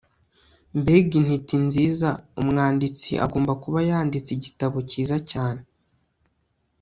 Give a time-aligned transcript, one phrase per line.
[0.79, 2.09] mbega intiti nziza
[2.41, 5.63] umwanditsi agomba kuba yanditse igitabo cyiza cyane